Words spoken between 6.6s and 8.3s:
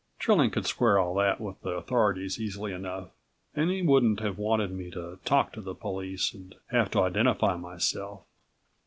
have to identify myself.